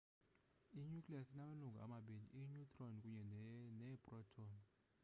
[0.79, 3.23] i-nucleus inamalungu amabini i-neutron kunye
[3.77, 4.55] neeproton